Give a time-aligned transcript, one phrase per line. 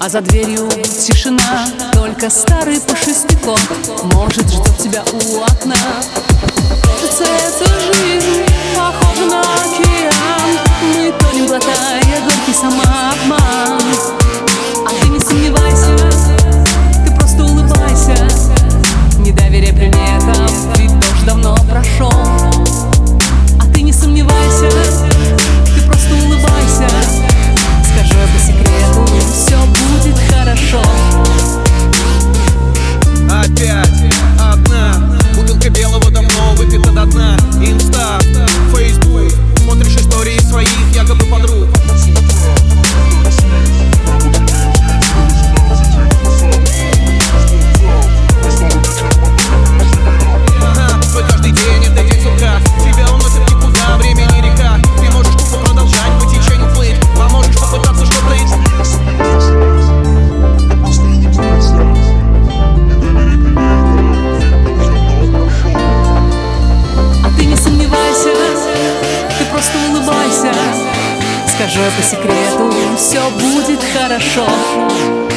[0.00, 3.60] А за дверью тишина Только старый пушистый кот
[4.14, 5.74] Может ждет тебя у окна.
[6.84, 7.97] Кажется, это же
[37.60, 38.27] Insta.
[71.68, 75.27] скажу по секрету, все будет хорошо.